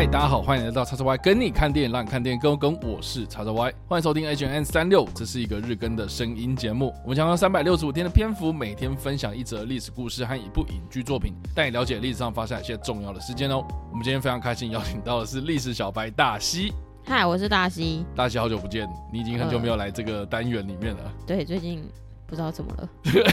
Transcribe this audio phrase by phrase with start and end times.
[0.00, 2.72] 嗨，大家好，欢迎来到叉叉 Y 跟你看电影，让你看电影更跟。
[2.80, 6.90] 我是叉叉 Y，欢迎收听 H N 三六，这是一个日更的声音节目。
[7.02, 13.62] 我们将用三百六十五天的篇幅，每天分享一则历史故事和一部影剧作品，带你了解历史上发生一些重要的事件哦。
[13.90, 16.72] 我们今天非常开心邀请到的是历史小白大西。
[17.04, 18.06] 嗨，我是大西。
[18.16, 21.12] 大西，好久不见，你已经很久没有来这个单元里面了。
[21.26, 21.86] 对，最近
[22.30, 22.88] 不知道怎么了，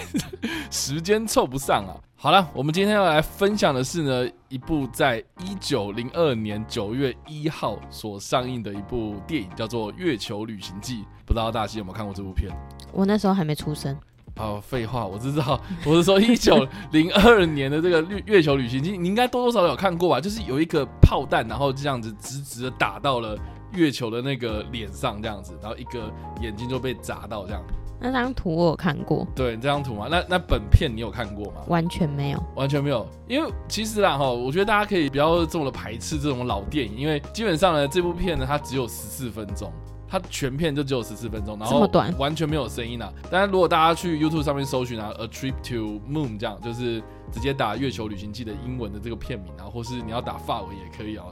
[0.72, 1.94] 时间凑不上啊。
[2.16, 11.02] 好了，我们今天要来分享的是呢，一部在一九零二年九月一号所上映的一部电影，叫做《月球旅行记》。
[11.28, 12.52] 不知道大西有没有看过这部片？
[12.92, 13.96] 我那时候还没出生。
[14.38, 20.20] 哦，废话，我知道， 我是说一九零二年的这个《月月球旅行记》，你应该多多少少有看过吧？
[20.20, 23.38] 就是有一个炮弹，然后这样子直直的打到了
[23.74, 27.62] 月球的那个脸上，这样子，然后一个眼睛就被砸到这样。
[28.00, 30.08] 那张图我有看过，对这张图嘛？
[30.10, 31.62] 那那本片你有看过吗？
[31.68, 33.08] 完全没有，完全没有。
[33.28, 39.72] 因为其实啦哈，我觉得大家可以不要这么的排斥这种老电影，因为基本上呢，这部片呢它只有十四分钟，
[40.08, 43.12] 它全片就只有十四分钟，然后完全没有声音啊。
[43.32, 51.26] 当然，如果大家去 YouTube 上面搜寻啊，《A Trip to Moon》这样，就是直接打《月球旅行记》的英文的这个片名啊，或是你要打法文也可以啊。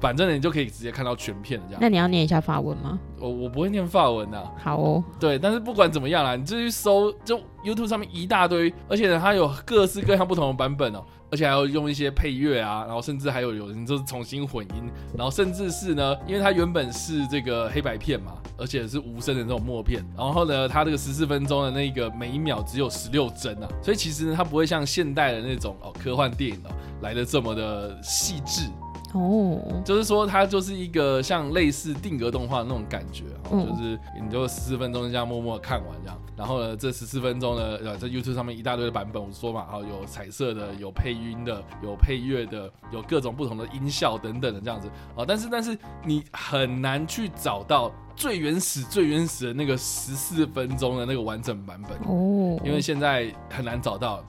[0.00, 1.78] 反正你就可以直接看到全片这样。
[1.80, 2.98] 那你要念一下法文吗？
[3.20, 4.52] 我我不会念法文的。
[4.56, 5.02] 好哦。
[5.18, 26.70] 对，但是不管怎么样啦，你就去搜，就 YouTube 上面一大堆，而且呢，它有各式各样不同的版本哦，而且还要用一些配乐啊，然后甚至还有有人就是重新混音，然后甚至是呢，因为它原本是这个黑白片嘛，而且是无声的那种默片，然后呢，它这个十四分钟的那个每一秒只有十六帧啊，所以其实呢，它不会像现代的那种哦科幻电影哦
[27.02, 28.70] 来的这么的细致。
[29.14, 44.88] 哦，就是说它就是一个像类似定格动画那种感觉，就是你就十四分钟这样默默看完这样，然后呢，这十四分钟呢，呃，在 YouTube 上面一大堆的版本，我说嘛，啊有彩色的，有配音的，有配乐的，有各种不同的音效等等的这样子。
[45.16, 51.92] 啊，但是但是你很难去找到最原始最原始的那个十四分钟的那个完整版本。
[52.06, 54.22] 哦，因为现在很难找到。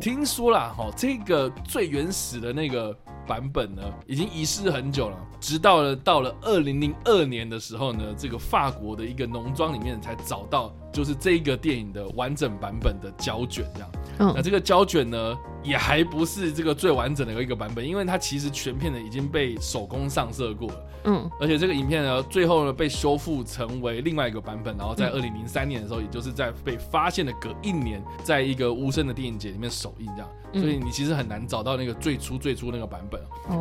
[0.00, 2.96] 听说啦，哈，这个最原始的那个
[3.26, 5.16] 版本呢，已经遗失很久了。
[5.40, 13.90] 直到了到了二零零二年的时候呢，这个法国的一个农庄里面才找到，就是这个电影的完整版本的胶卷这样。
[14.18, 20.76] 嗯那这个胶卷呢，也还不是这个最完整的一个版本，因为它其实全片呢已经被手工上色过了。
[21.04, 30.28] 嗯，而且这个影片呢，最后呢被修复成为另外一个版本，然后在二零零三年的时候，也就是在被发现的隔一年，在一个无声的电影节里面首映这样。
[30.52, 33.11] 所以你其实很难找到那个最初最初那个版本。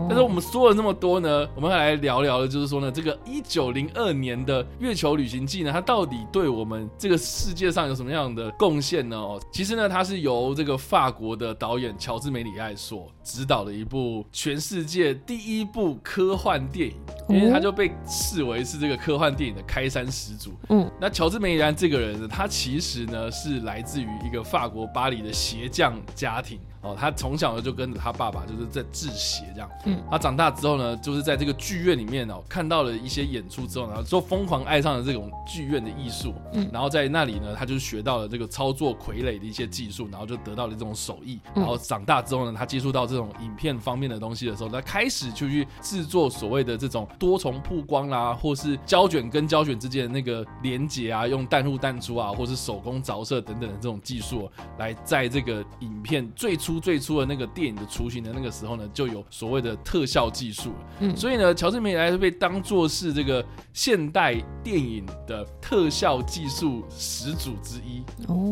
[0.07, 9.17] 但是我们说了那么多呢，我们来聊聊的，就是说呢，这个一九零二年的《月球旅行记》呢，它到底对我们这个世界上有什么样的贡献呢？
[9.17, 16.95] 哦，其实呢，它是由这个法国的导演乔治梅里爱所指导的一部全世界第一部科幻电影，
[17.29, 20.51] 因为他就被视为是这个科幻电影的开山始祖。
[20.69, 26.59] 嗯，那乔治梅里爱这个人呢，他其实呢是来自于一个法国巴黎的鞋匠家庭。
[26.81, 29.69] 哦，他从小呢就跟着他爸爸，就是在制鞋这样。
[29.85, 36.33] 嗯，他长大之后呢，就是在这个剧院里面哦，看到了一些演出之后呢，就疯狂爱上了这种剧院的艺术。
[36.53, 41.39] 嗯，然后在那里呢，他就学到了这个操作傀儡的一些技术，然后就得到了这种手艺。
[41.53, 56.81] 然后长大之后呢，他接触到这种影片方面的东西的时候，他开始就去制作所谓的这种多重曝光啦，或是胶卷跟胶卷之间的那个连接啊，用弹入弹出啊，或是手工着色等等的这种技术，来在这个影片最初。
[56.81, 60.75] 最初的那个电影的雏形的那个时候呢，就有所谓的特效技术了。
[61.01, 68.01] 嗯，所以呢，乔治梅莱是被当做是这个现代电影的特效技术始祖之一。
[68.27, 68.50] 哦，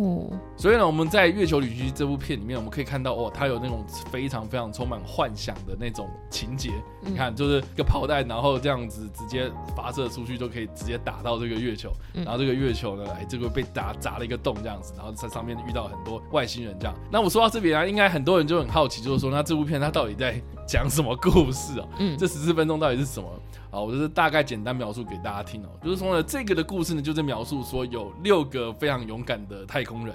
[0.59, 6.73] 所以呢，我们在《月球旅行记》这部片里面，我们可以看到哦，它有那种非常非常充满幻想的那种情节。
[7.00, 11.94] 你看，就是一个炮弹，然后这样子直接发射出去，就可以直接打到这个月球。
[12.14, 16.94] 然后这个月球呢，哎，这个被打砸了一个洞这样子，然后在上面遇到很多外星人这样。
[17.09, 21.88] 那我说到这边啊，应该很多人就很好奇，就是说，那这部片它到底在讲什么故事啊？
[22.00, 23.29] 嗯，这十四分钟到底是什么
[23.72, 23.79] 啊？
[23.79, 25.70] 我就是大概简单描述给大家听哦。
[25.82, 30.14] 就是说呢，这个的故事呢，就是描述说有六个非常勇敢的太空人，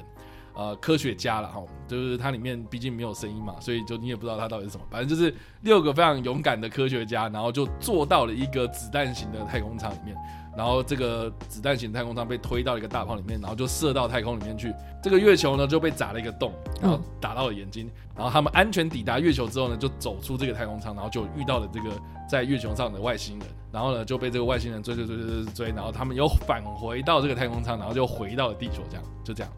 [0.56, 1.62] 呃，科学家了哈。
[1.86, 4.84] 就是它里面毕竟没有声音嘛，所以就你也不知道它到底是什么。
[4.90, 10.16] 反正就是六个非常勇敢的科学家，然后就坐到了一个子弹型的太空舱里面。
[10.56, 14.72] 然后这个子弹型太空舱被推到一个大炮里面，然后就射到太空里面去。
[15.02, 17.90] 这个月球呢就被砸了一个洞，然后打到了眼睛。
[18.14, 21.90] 然后他们安全抵达月球之后呢，就走出这个太空舱，然后就遇到了这个
[22.30, 23.48] 在月球上的外星人。
[23.72, 29.52] 然后呢就被这个外星人追追追追追追，然后他们又返回到这个太空舱，然后就回到了地球，这样就这样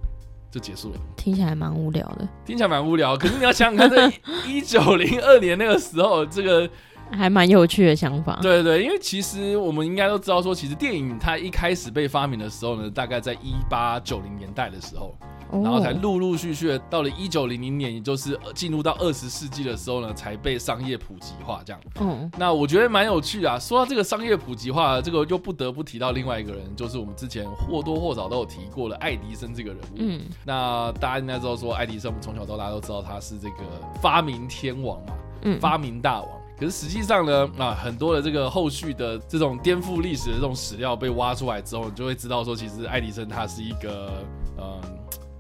[0.57, 0.97] 就结束了。
[1.17, 3.15] 听起来蛮无聊的，听起来蛮无聊。
[3.15, 4.13] 可是你要想想看，在
[4.49, 6.69] 一九零二年那个时候，这个。
[7.13, 8.37] 还蛮有趣的想法。
[8.43, 15.15] 对对，因为其实我们应该都知道说，其实电影它一开始被发明的时候呢，大概在一八九零年代的时候，哦
[15.51, 21.81] 然后才陆陆续续到了一九零零年，也就是呃进入到二十世纪的时候呢，才被商业普及化这样。
[22.01, 23.59] 嗯，那我觉得蛮有趣的啊。
[23.59, 29.97] 说到这个商业普及化，这个又不得不提到另外一个人，就是我们之前或多或少都有提过的爱迪生这个人物。
[29.97, 33.57] 嗯，那大家应该知道说，爱迪生我们从小到大都知道他是这个
[34.01, 36.31] 发明天王嘛，嗯发明大王。
[36.59, 44.25] 可是实际上呢，啊，很多的这个后续的这种颠覆历史的这种史料被挖出来之后，你就会知道说，其实爱迪生他是一个，
[44.57, 44.81] 嗯，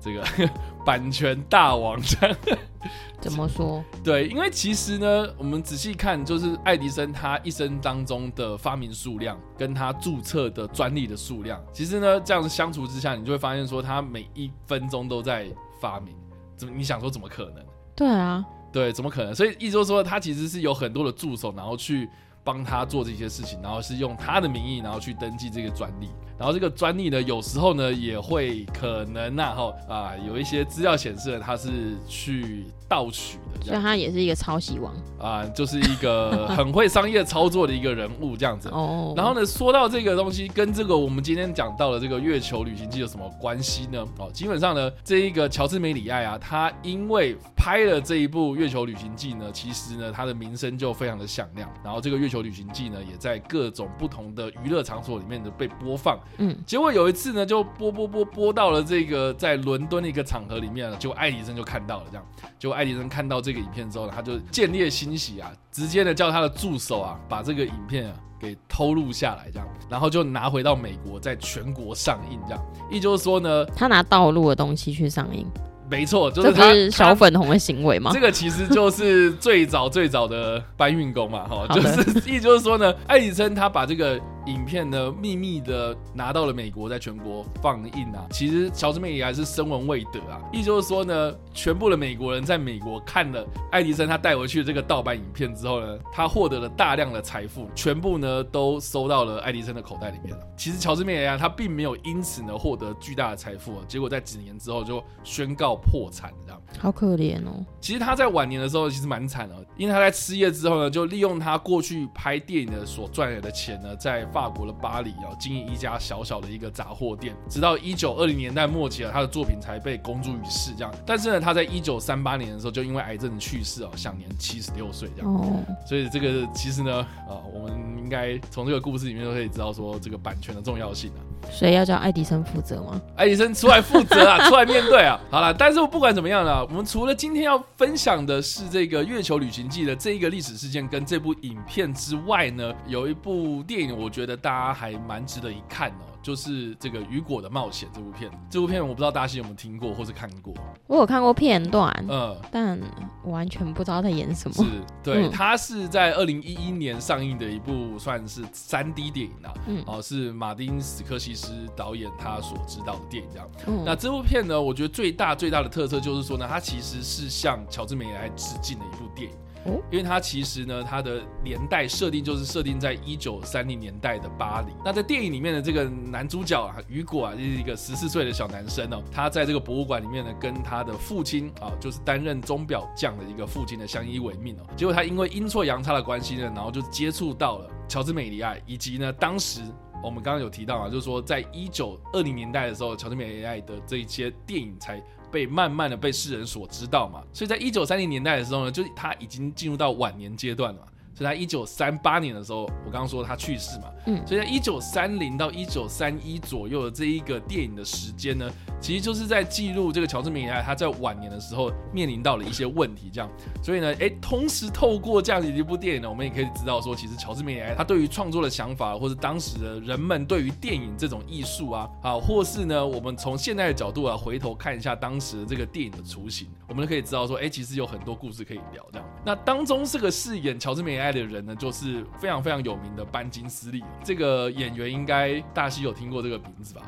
[0.07, 0.51] 这个
[0.87, 2.37] 版权大王这样。
[3.21, 3.83] 怎么说？
[4.05, 15.47] 对，因为其实呢，我们仔细看，就是爱迪生他一生当中的发明数量，跟他注册的专利的数量，其实呢，这样子相处之下，你就会发现说，他每一分钟都在
[15.81, 16.15] 发明。
[16.57, 16.75] 怎么？
[16.77, 17.65] 你想说怎么可能？
[17.97, 19.35] 对啊，对，怎么可能？
[19.35, 22.09] 所以意思就是说，他其实是有很多的助手，然后去
[22.45, 26.11] 帮他做这些事情，然后是用他的名义，然后去登记这个专利。
[26.39, 38.69] 然后这个专利呢，有时候呢也会可能呐、哈啊，有一些资料显示了他是去盗取的，所以他也是一个抄袭王啊，就是一个很会商业操作的一个人物这样子。
[38.69, 39.15] 哦。
[39.17, 44.05] 然后呢，说到这个东西，跟这个我们今天讲到的这个月球旅行记有什么关系呢？
[44.19, 51.69] 哦，基本上呢，这一个乔治梅里爱啊，他因为拍了这一部月球旅行记呢，其实呢，他的名声就非常的响亮。
[51.83, 56.19] 然后这个月球旅行记呢，也在各种不同的娱乐场所里面的被播放。
[56.39, 62.27] 嗯，结果有一次呢，就播播播播到了这个在伦敦的一个场合里面了，结果爱迪生就看到了，这样，
[62.59, 75.47] 结果爱迪生看到这个影片之后呢，他就见猎欣喜啊，直接呢叫他的助手啊，把这个影片啊给偷录下来，这样，然后就拿回到美国，在全国上映，这样，也就是说呢， 他拿道路的东西去上映，
[75.89, 78.11] 没错，就是他是小粉红的行为吗？
[78.13, 78.21] 这？
[78.21, 88.27] 个其实就是 最早最早的搬运工嘛，哈，就是意思就是说呢，爱迪生他把这个影片呢秘密的拿到了美国，在全国放映啊。
[88.31, 100.43] 其实乔治梅里还是声闻未得啊，意思就是说呢，全部的美国人在美国看了爱迪生他带回去的这个盗版影片之后呢，他获得了大量的财富，全部呢都收到了爱迪生的口袋里面了。
[100.57, 106.61] 其实乔治梅里啊，他并没有因此呢获得巨大的财富、啊，结果在几年之后就宣告破产，这样。
[106.79, 107.65] 好可怜哦。
[107.81, 120.95] 其实他在晚年的时候其实蛮惨的，因为他在失业之后呢，就利用他过去拍电影的所赚来的钱呢，在法国的巴黎啊经营一家小小的一个杂货店，直到一九二零年代末期啊，他的作品才被公诸于世这样。
[121.07, 125.35] 但是呢，他在一九三八年的时候就因为癌症去世哦，享年七十六岁这样。
[125.35, 131.21] 哦，所以这个其实呢，啊，我们应该从这个故事里面都可以知道说这个版权的重要性啊。
[131.51, 133.01] 所以要叫爱迪生负责吗？
[133.17, 135.19] 爱迪生出来负责啊， 出来面对啊。
[135.31, 148.29] 好了，但是不管怎么样呢，我们除了今天要分享的是这个《月球旅行记》的这一个历史事件跟这部影片之外呢，有一部电影，我觉得大家还蛮值得一看哦，就是这个《雨果的冒险》这部片。
[148.51, 150.53] 这部片我不知道大家有没有听过或是看过，
[150.89, 152.37] 我有看过片段，嗯。
[152.51, 152.77] 但
[153.23, 154.69] 我完全不知道在演什么是么。
[155.05, 163.49] 对，嗯它是在二零一一年上映的一部算是三 D 电影啊，嗯哦，是马丁斯科西斯导演他所指导的电影这样。
[163.69, 169.37] 嗯那这部片呢，我觉得最大最大的特色就是说呢，它其实是向乔治梅莱致敬的一部电影。
[169.67, 174.73] 哦因为它其实呢，它的年代设定就是设定在一九三零年代的巴黎。
[174.85, 184.67] 那在电影里面的这个男主角啊，雨果啊，就是一个十四岁的小男生哦，他在这个博物馆里面呢，跟他的父亲啊，就是担任钟表匠的一个父亲呢相依为命哦。
[184.77, 189.61] 结果他因为阴错阳差的关系呢，然后就接触到了乔治梅里爱，以及呢当时
[190.03, 197.23] 我们刚刚有提到啊，就是说在一九二零年代的时候，乔治梅里爱的这一些电影才被慢慢的被世人所知道嘛。
[197.33, 200.87] 所以在一九三零年代的时候呢，就是他已经进入到晚年阶段了嘛。
[201.15, 208.53] 所以他一九三八年的时候，我刚刚说他去世嘛，嗯所以在一九三零到一九三一左右的这一个电影的时间呢，
[208.87, 213.29] 其实就是在记录这个乔治梅里爱他在晚年的时候面临到了一些问题，这样。
[213.61, 229.09] 所以呢，诶，同时透过这样的一部电影呢，我们也可以知道说，其实乔治梅里爱他对于创作的想法，或者当时的人们对于电影这种艺术啊，啊，或是呢，我们从现在的角度啊，回头看一下当时的这个电影的雏形，我们就可以知道说，诶，其实有很多故事可以聊这样。
[229.25, 233.83] 那当中这个饰演乔治梅里爱的人呢，就是非常非常有名的班金斯利。
[234.05, 236.83] 这个演员应该大西有听过这个名字吧？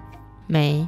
[0.47, 0.87] 没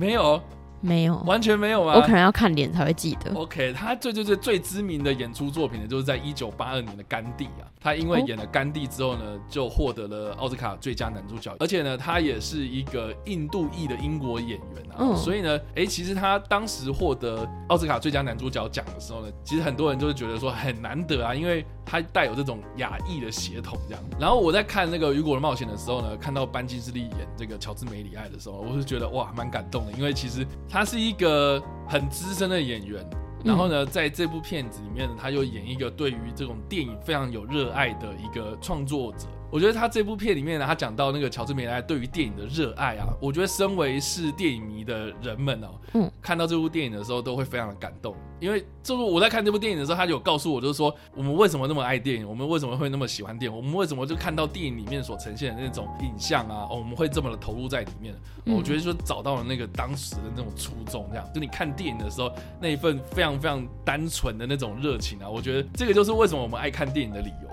[0.00, 0.42] 没有，
[0.80, 1.94] 没有，完全没有啊？
[1.94, 3.34] 我可能要看脸才会记得。
[3.34, 7.68] OK，他最最最最知名的演出作品呢，就是在一九八二年的《甘地》啊。
[7.82, 14.96] 他因为哦演了《甘地》之后呢，就获得了奥斯卡最佳男主角，而且呢，他也是一个印度裔的英国演员啊。
[15.00, 24.04] 嗯所以呢，哎，其实他当时获得奥斯卡最佳男主角奖的时候呢，其实很多人就是觉得说很难得啊，因为它带有这种亚裔的血统这样。
[24.16, 33.04] 然后我在看那个《雨果的冒险》的时候呢，看到班基斯利演这个乔治梅里爱的时候，我是觉得哇，蛮感动的，因为其实他是一个很资深的演员。
[33.42, 39.26] 然后呢，在这部片子里面呢，他又演一个对于这种电影非常有热爱的一个创作者。
[39.50, 58.14] 我觉得他这部片里面呢，他讲到那个乔治梅莱对于电影的热爱啊，我觉得身为是电影迷的人们哦，嗯，看到这部电影的时候都会非常的感动，因为就是我在看这部电影的时候，他有告诉我，就是说我们为什么那么爱电影，我们为什么会那么喜欢电影，我们为什么就看到电影里面所呈现的那种影像啊，我们会这么的投入在里面。
[58.46, 67.49] 我觉得就找到了那个当时的那种初衷，这样就你看电影的时候那一份非常非常单纯的那种热情啊，我觉得这个就是为什么我们爱看电影的理由。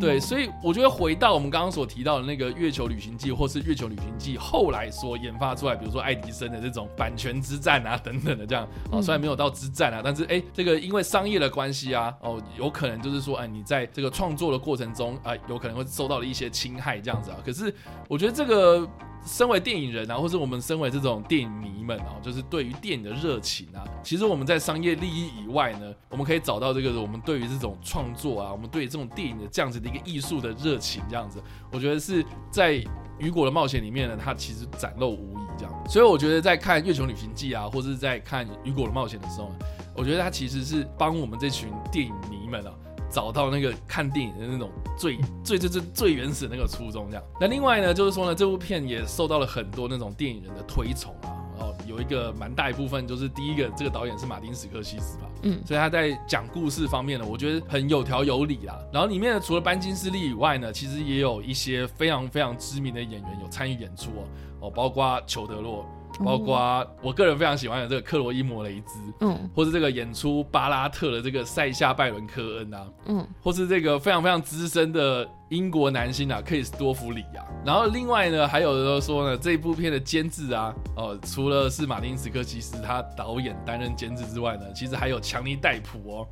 [0.00, 17.36] 对，所以我觉得回到我们刚刚所提到的那个月球旅行记，或是月球旅行记后来所研发出来，比如说爱迪生的这种版权之战啊等等的这样，哦，虽然没有到之战啊，但是哎，这个因为商业的关系啊，哦，有可能就是说，哎，你在这个创作的过程中啊，有可能会受到了一些侵害这样子啊。
[17.44, 17.74] 可是
[18.08, 18.88] 我觉得这个。
[19.24, 31.42] 身为电影人啊，或是我们身为这种电影迷们啊，就是对于电影的热情啊，其实我们在商业利益以外呢，我们可以找到这个我们对于这种创作啊，我们对于这种电影的这样子的一个艺术的热情，这样子，
[31.72, 32.74] 我觉得是在
[33.18, 35.72] 《雨果的冒险》里面呢，它其实展露无遗这样。
[35.88, 39.50] 所以我觉得在看《月球旅行记》啊，或者是在看《雨果的冒险》的时候，
[39.94, 42.72] 我觉得它其实是帮我们这群电影迷们啊。
[43.10, 47.24] 找到那个看电影的那种最最最最最原始的那个初衷，这样。
[47.40, 51.32] 那另外呢，就是说呢，这部片也受到了很多那种电影人的推崇啊。
[51.58, 58.78] 然后有一个蛮大一部分，就是第一个这个导演是马丁·史克西斯吧，嗯，所以他在讲故事方面呢，我觉得很有条有理啦。
[58.92, 65.86] 然后里面呢，除了班金斯利以外呢，其实也有一些非常非常知名的演员有参与演出哦，哦，包括裘德洛。
[66.24, 77.44] 包括我个人非常喜欢的这个克罗伊·摩雷兹，嗯，或是这个演出巴拉特的这个塞夏·拜伦·科恩啊，嗯，或是这个非常非常资深的英国男星啊，克里斯多弗里啊。
[77.64, 86.28] 然后另外呢，还有的说呢，这一部片的监制啊，哦，除了是马丁·斯科西斯他导演担任监制之外呢，其实还有强尼·戴普哦。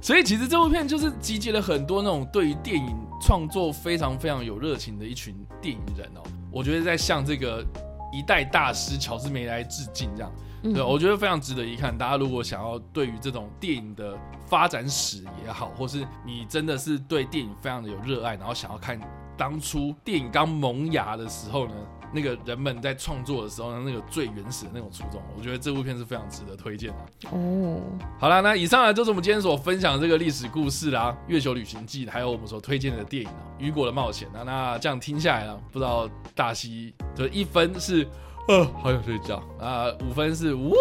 [0.00, 6.22] 所以其实这部片就是集结了很多那种对于电影创作非常非常有热情的一群电影人哦。
[6.52, 7.66] 我觉得在向这个。
[8.12, 11.96] 一代大师乔治梅来致敬，这样，对，我觉得非常值得一看。
[11.96, 19.00] 大家如果想要对于这种电影的发展史也好，或是你真的是对电影非常的有热爱，然后想要看
[19.36, 21.74] 当初电影刚萌芽的时候呢？
[22.12, 27.28] 那个人们在创作的时候，那个最原始的那种初衷，我觉得这部片是非常值得推荐的。
[27.30, 27.80] 哦，
[28.18, 34.42] 好了，那以上呢就是我们今天所分享的这个历史故事啦，《月球旅行记》，还有我们所推荐的电影《雨果的冒险》啊。
[34.44, 38.06] 那这样听下来呢，不知道大西的一分是，
[38.48, 40.72] 呃， 好想睡觉啊，五分是，呜。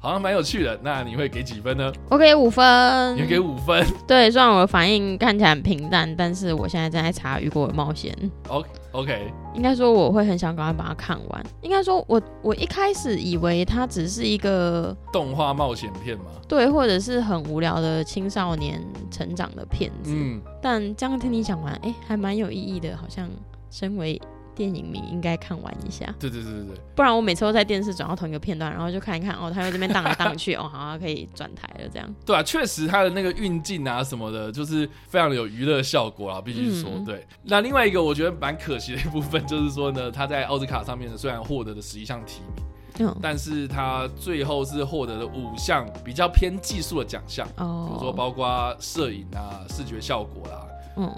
[0.00, 1.92] 好像蛮有趣的，那你会给几分呢？
[2.08, 3.16] 我给五分。
[3.16, 3.84] 你给五分？
[4.06, 8.16] 对，虽然我的反应看起来很平淡，但是我现在正在查《雨果的冒险》。
[8.48, 11.46] OK OK，应该说我会很想赶快把它看完。
[11.62, 20.12] 应该说，我我一开始以为它只是一个动画冒险片嘛，对，或者是很无聊的青少年成长的片子。
[20.14, 23.28] 嗯，但这样听你讲完，哎，还蛮有意义的，好像
[23.68, 24.20] 身为。
[24.58, 32.14] 电影迷应该看完一下，对对对对对，不然我每次都在电视转到同一个片段，然后就看一看哦，他在这边荡来荡去，哦，好像可以转台了这样。
[32.26, 37.24] 对啊，确实他的那个运镜啊什么的，就是非常的有娱乐效果啊，必须说对。
[37.44, 50.66] 那另外一个我觉得蛮可惜的一部分，就是说呢，他在奥斯卡上面呢虽然获得了十一项提名，嗯，但是他最后是获得了五项比较偏技术的奖项，哦，比如说包括摄影啊、视觉效果啦。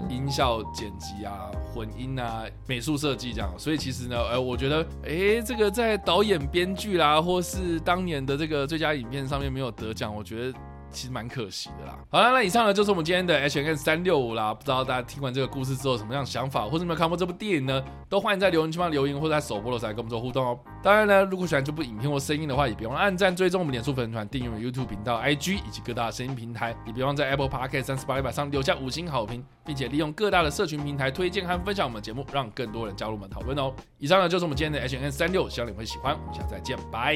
[0.09, 10.57] 音效剪辑啊，混音啊，美术设计这样，所以其实呢，哎，我觉得，哎，这个在导演、编剧啦，或是当年的这个最佳影片上面没有得奖，我觉得。
[10.91, 11.97] 其实蛮可惜的啦。
[12.09, 14.53] 好了，那以上呢就是我们今天的 H N 三六五啦。
[14.53, 17.83] 不知道大家听完这个故事之后什么样的想法，或者有没有看过这部电影呢？
[18.09, 20.59] 都欢迎在留言区方留言，或者在首播的时候跟我们做互动哦。
[20.83, 26.75] 当然呢，如果喜欢这部影片或声音的话，也别忘了按赞、追踪我们脸书粉丝团、订阅 YouTube 频道、IG 以及各大声音平台。
[26.85, 33.73] 也别忘在 Apple Podcast 三十八一百上留下五星好评，并且利用各大的社群平台推荐和分享我们节目，让更多人加入我们讨论哦。
[33.97, 36.17] 以上呢就是我们今天的 H N 三六，希望你会喜欢。
[36.19, 37.15] 我们下次再见，拜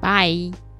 [0.00, 0.75] 拜。